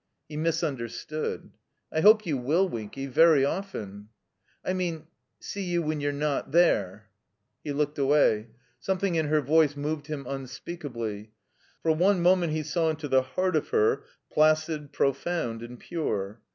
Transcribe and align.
He 0.27 0.35
misunderstood. 0.35 1.51
"I 1.93 2.01
hope 2.01 2.25
you 2.25 2.35
will, 2.35 2.67
Winky— 2.67 3.05
very 3.05 3.45
often." 3.45 4.09
"I 4.65 4.73
mean— 4.73 5.05
see 5.49 5.61
you 5.61 5.83
when 5.83 6.01
you're 6.01 6.11
not 6.11 6.51
there." 6.51 7.11
He 7.63 7.71
looked 7.71 7.99
away. 7.99 8.47
Something 8.79 9.13
in 9.13 9.27
her 9.27 9.41
voice 9.41 9.75
moved 9.77 10.07
him 10.07 10.25
unspeakably. 10.27 11.33
For 11.83 11.91
one 11.91 12.19
moment 12.19 12.51
he 12.53 12.63
saw 12.63 12.89
into 12.89 13.07
the 13.07 13.21
heart 13.21 13.55
of 13.55 13.69
her— 13.69 14.03
placid, 14.33 14.91
profound, 14.91 15.61
and 15.61 15.79
pure. 15.79 16.41